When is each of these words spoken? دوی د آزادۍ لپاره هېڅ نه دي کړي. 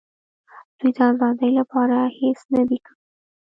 دوی 0.77 0.91
د 0.97 0.99
آزادۍ 1.11 1.51
لپاره 1.59 1.97
هېڅ 2.17 2.39
نه 2.53 2.61
دي 2.69 2.77
کړي. 2.85 2.95